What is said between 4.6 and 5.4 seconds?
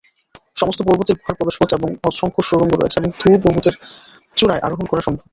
আরোহণ করা সম্ভব।